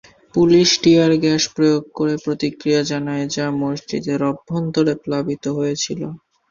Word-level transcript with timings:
Police 0.35 0.69
tear 0.81 1.11
gas 1.23 1.43
প্রয়োগ 1.55 1.83
করে 1.95 2.13
প্রতিক্রিয়া 2.25 2.81
জানায়, 2.91 3.25
যা 3.35 3.45
মসজিদের 3.61 4.19
অভ্যন্তরে 4.31 4.93
প্লাবিত 5.03 5.43
হয়েছিল। 5.57 6.01